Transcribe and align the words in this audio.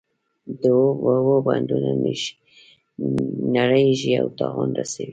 د 0.61 0.63
اوبو 1.13 1.35
بندونه 1.47 1.89
نړیږي 3.57 4.11
او 4.21 4.27
تاوان 4.39 4.69
رسوي. 4.79 5.09